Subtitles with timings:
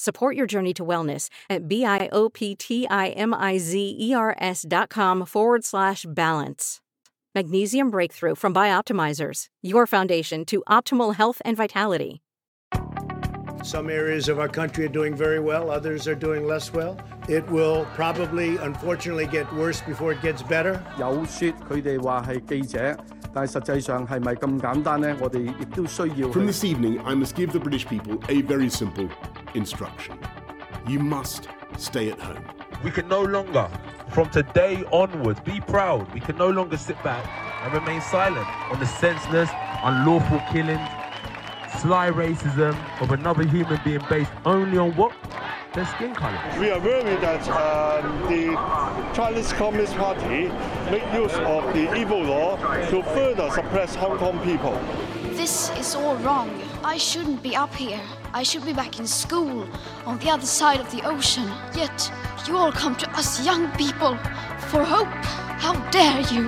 [0.00, 6.80] Support your journey to wellness at B-I-O-P-T-I-M-I-Z-E-R-S dot com forward slash balance.
[7.34, 12.20] Magnesium Breakthrough from Bioptimizers, your foundation to optimal health and vitality.
[13.62, 16.96] Some areas of our country are doing very well, others are doing less well.
[17.28, 20.80] It will probably, unfortunately, get worse before it gets better.
[20.98, 22.96] 有说佢哋话系记者，
[23.34, 25.16] 但系实际上系咪咁简单呢？
[25.20, 29.08] 我哋亦都需要去 From this evening, I must give the British people a very simple
[29.55, 30.17] instruction.
[30.87, 32.43] You must stay at home.
[32.83, 33.69] We can no longer,
[34.09, 36.11] from today onwards, be proud.
[36.13, 37.25] We can no longer sit back
[37.63, 39.49] and remain silent on the senseless,
[39.83, 40.87] unlawful killings,
[41.79, 45.13] sly racism of another human being based only on what?
[45.73, 46.37] Their skin color.
[46.59, 48.53] We are worried that um, the
[49.15, 50.51] Chinese Communist Party
[50.91, 52.57] make use of the evil law
[52.89, 54.73] to further suppress Hong Kong people.
[55.41, 56.51] This is all wrong.
[56.83, 57.99] I shouldn't be up here.
[58.31, 59.67] I should be back in school
[60.05, 61.51] on the other side of the ocean.
[61.75, 62.13] Yet
[62.47, 64.17] you all come to us young people
[64.69, 65.07] for hope.
[65.57, 66.47] How dare you?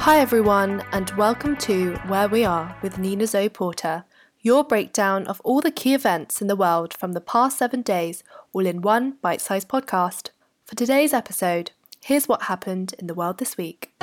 [0.00, 4.04] Hi, everyone, and welcome to Where We Are with Nina Zoe Porter,
[4.42, 8.22] your breakdown of all the key events in the world from the past seven days,
[8.52, 10.28] all in one bite sized podcast.
[10.66, 11.70] For today's episode,
[12.04, 13.94] here's what happened in the world this week.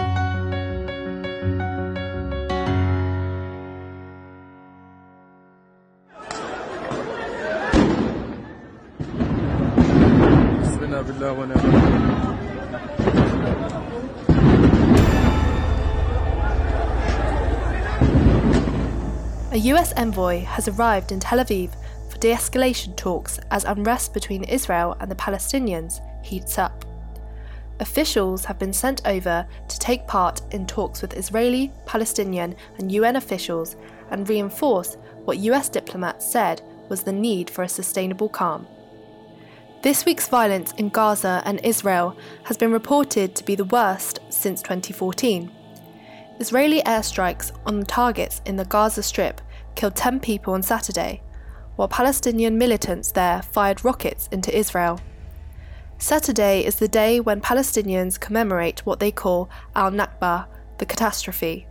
[10.99, 11.01] A
[19.55, 21.71] US envoy has arrived in Tel Aviv
[22.09, 26.83] for de escalation talks as unrest between Israel and the Palestinians heats up.
[27.79, 33.15] Officials have been sent over to take part in talks with Israeli, Palestinian, and UN
[33.15, 33.77] officials
[34.11, 38.67] and reinforce what US diplomats said was the need for a sustainable calm.
[39.81, 44.61] This week's violence in Gaza and Israel has been reported to be the worst since
[44.61, 45.49] 2014.
[46.37, 49.39] Israeli airstrikes on targets in the Gaza Strip
[49.75, 51.21] killed 10 people on Saturday,
[51.77, 54.99] while Palestinian militants there fired rockets into Israel.
[55.97, 60.45] Saturday is the day when Palestinians commemorate what they call Al Nakba,
[60.79, 61.68] the catastrophe.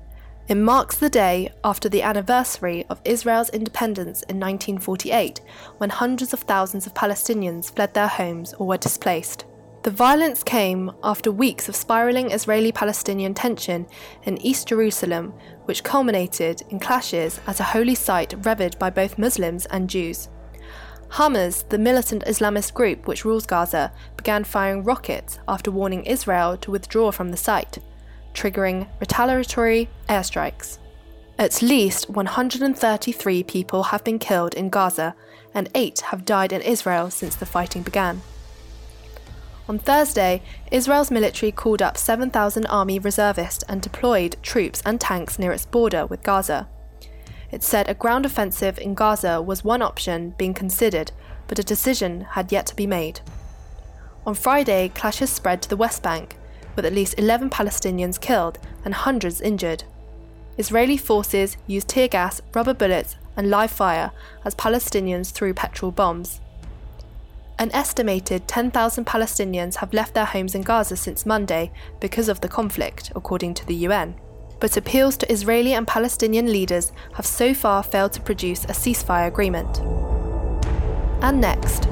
[0.49, 5.43] It marks the day after the anniversary of Israel's independence in 1948,
[5.77, 9.45] when hundreds of thousands of Palestinians fled their homes or were displaced.
[9.83, 13.87] The violence came after weeks of spiraling Israeli Palestinian tension
[14.23, 15.35] in East Jerusalem,
[15.67, 20.31] which culminated in clashes at a holy site revered by both Muslims and Jews.
[21.11, 26.71] Hamas, the militant Islamist group which rules Gaza, began firing rockets after warning Israel to
[26.71, 27.79] withdraw from the site,
[28.39, 30.79] triggering retaliatory airstrikes.
[31.39, 35.17] At least 133 people have been killed in Gaza,
[35.53, 38.23] and eight have died in Israel since the fighting began.
[39.69, 40.41] On Thursday,
[40.71, 46.07] Israel's military called up 7,000 army reservists and deployed troops and tanks near its border
[46.07, 46.69] with Gaza.
[47.51, 51.11] It said a ground offensive in Gaza was one option being considered,
[51.49, 53.21] but a decision had yet to be made.
[54.25, 56.37] On Friday, clashes spread to the West Bank,
[56.77, 59.85] with at least 11 Palestinians killed and hundreds injured.
[60.57, 64.11] Israeli forces used tear gas, rubber bullets, and live fire
[64.45, 66.41] as Palestinians threw petrol bombs.
[67.61, 72.49] An estimated 10,000 Palestinians have left their homes in Gaza since Monday because of the
[72.49, 74.15] conflict, according to the UN.
[74.61, 79.29] But appeals to Israeli and Palestinian leaders have so far failed to produce a ceasefire
[79.29, 79.79] agreement.
[81.23, 81.89] And next,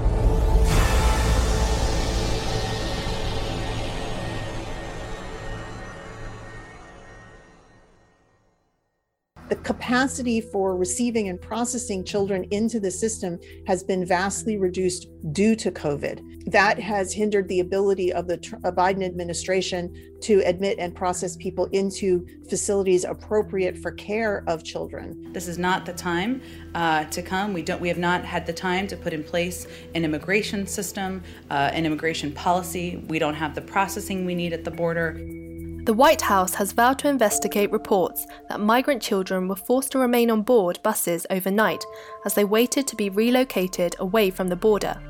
[9.48, 15.54] the capacity for receiving and processing children into the system has been vastly reduced due
[15.56, 16.50] to COVID.
[16.50, 22.26] That has hindered the ability of the Biden administration to admit and process people into
[22.48, 25.32] facilities appropriate for care of children.
[25.32, 26.40] This is not the time
[26.74, 27.52] uh, to come.
[27.52, 27.80] We don't.
[27.80, 31.84] We have not had the time to put in place an immigration system, uh, an
[31.84, 33.04] immigration policy.
[33.08, 35.20] We don't have the processing we need at the border.
[35.86, 40.32] The White House has vowed to investigate reports that migrant children were forced to remain
[40.32, 41.84] on board buses overnight
[42.24, 45.00] as they waited to be relocated away from the border.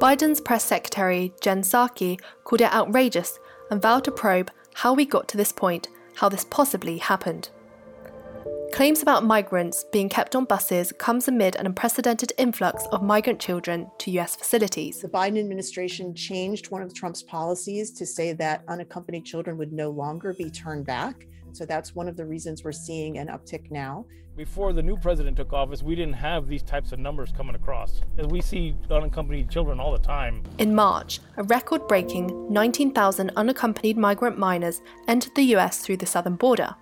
[0.00, 3.38] Biden's press secretary, Jen Psaki, called it outrageous
[3.70, 5.86] and vowed to probe how we got to this point,
[6.16, 7.50] how this possibly happened.
[8.76, 13.90] Claims about migrants being kept on buses comes amid an unprecedented influx of migrant children
[13.96, 15.00] to US facilities.
[15.00, 19.88] The Biden administration changed one of Trump's policies to say that unaccompanied children would no
[19.88, 21.26] longer be turned back.
[21.52, 24.04] So that's one of the reasons we're seeing an uptick now.
[24.36, 28.02] Before the new president took office, we didn't have these types of numbers coming across.
[28.18, 30.42] As we see unaccompanied children all the time.
[30.58, 36.36] In March, a record breaking 19,000 unaccompanied migrant minors entered the US through the southern
[36.36, 36.76] border.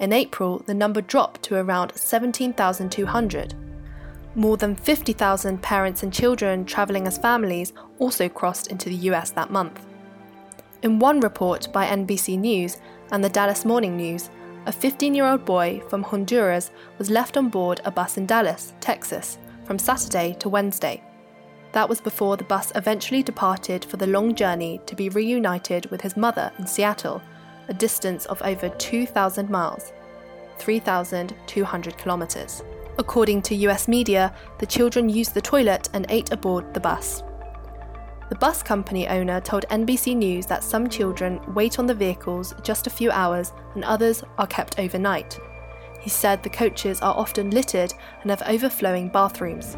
[0.00, 3.54] In April, the number dropped to around 17,200.
[4.34, 9.50] More than 50,000 parents and children travelling as families also crossed into the US that
[9.50, 9.84] month.
[10.82, 12.78] In one report by NBC News
[13.12, 14.30] and the Dallas Morning News,
[14.64, 18.72] a 15 year old boy from Honduras was left on board a bus in Dallas,
[18.80, 19.36] Texas,
[19.66, 21.02] from Saturday to Wednesday.
[21.72, 26.00] That was before the bus eventually departed for the long journey to be reunited with
[26.00, 27.20] his mother in Seattle
[27.70, 29.92] a distance of over 2,000 miles,
[30.58, 32.62] 3,200 kilometres.
[32.98, 37.22] According to US media, the children used the toilet and ate aboard the bus.
[38.28, 42.86] The bus company owner told NBC News that some children wait on the vehicles just
[42.86, 45.38] a few hours and others are kept overnight.
[46.00, 47.92] He said the coaches are often littered
[48.22, 49.76] and have overflowing bathrooms.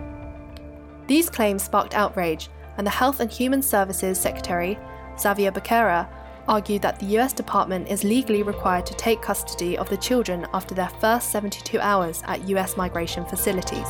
[1.07, 2.49] These claims sparked outrage,
[2.79, 4.79] and the Health and Human Services Secretary,
[5.19, 6.09] Xavier Becerra,
[6.49, 10.75] argued that the US Department is legally required to take custody of the children after
[10.75, 13.87] their first 72 hours at US migration facilities.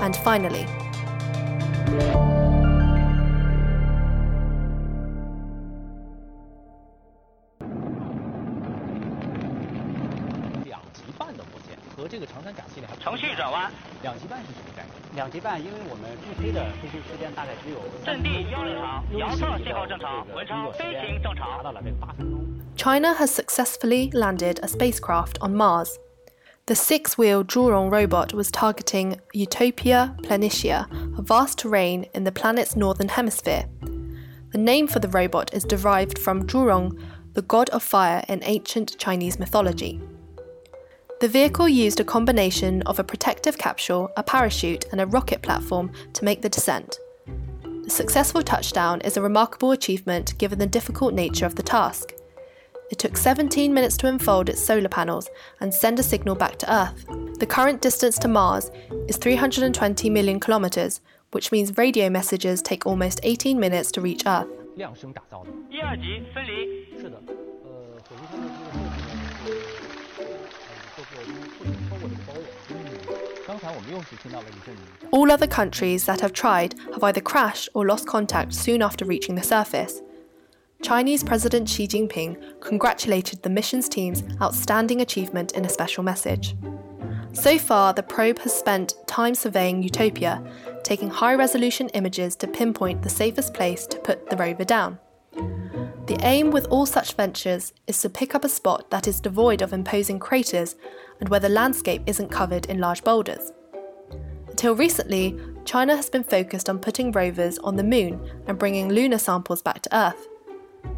[0.00, 0.66] And finally,
[22.76, 25.98] China has successfully landed a spacecraft on Mars.
[26.66, 30.86] The six wheel Zhurong robot was targeting Utopia Planitia,
[31.18, 33.64] a vast terrain in the planet's northern hemisphere.
[34.52, 37.00] The name for the robot is derived from Zhurong,
[37.32, 40.00] the god of fire in ancient Chinese mythology.
[41.18, 45.90] The vehicle used a combination of a protective capsule, a parachute, and a rocket platform
[46.12, 46.98] to make the descent.
[47.84, 52.12] The successful touchdown is a remarkable achievement given the difficult nature of the task.
[52.90, 55.30] It took 17 minutes to unfold its solar panels
[55.60, 57.06] and send a signal back to Earth.
[57.38, 58.70] The current distance to Mars
[59.08, 64.48] is 320 million kilometers, which means radio messages take almost 18 minutes to reach Earth.
[75.10, 79.34] All other countries that have tried have either crashed or lost contact soon after reaching
[79.34, 80.00] the surface.
[80.82, 86.54] Chinese President Xi Jinping congratulated the mission's team's outstanding achievement in a special message.
[87.32, 90.42] So far, the probe has spent time surveying Utopia,
[90.82, 94.98] taking high resolution images to pinpoint the safest place to put the rover down.
[96.06, 99.60] The aim with all such ventures is to pick up a spot that is devoid
[99.60, 100.76] of imposing craters
[101.18, 103.50] and where the landscape isn't covered in large boulders.
[104.46, 109.18] Until recently, China has been focused on putting rovers on the moon and bringing lunar
[109.18, 110.28] samples back to Earth.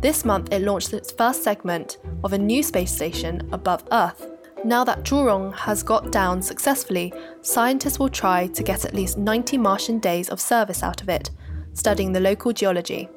[0.03, 4.27] This month, it launched its first segment of a new space station above Earth.
[4.63, 9.57] Now that Zhurong has got down successfully, scientists will try to get at least 90
[9.57, 11.31] Martian days of service out of it,
[11.73, 13.09] studying the local geology.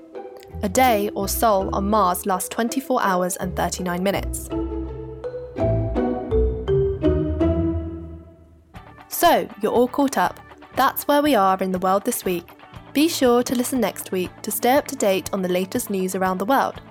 [0.64, 4.50] A day or sol on Mars lasts 24 hours and 39 minutes.
[9.08, 10.40] So, you're all caught up.
[10.76, 12.50] That's where we are in the world this week.
[12.94, 16.16] Be sure to listen next week to stay up to date on the latest news
[16.16, 16.82] around the world.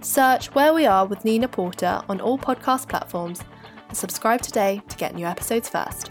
[0.00, 3.40] Search Where We Are with Nina Porter on all podcast platforms
[3.88, 6.10] and subscribe today to get new episodes first.